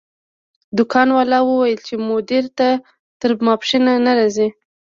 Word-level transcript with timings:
دکان 0.77 1.07
والا 1.17 1.39
وویل 1.43 1.79
چې 1.87 1.93
مدیر 2.09 2.43
تر 3.21 3.31
ماسپښین 3.45 3.83
نه 4.05 4.11
راځي. 4.17 4.47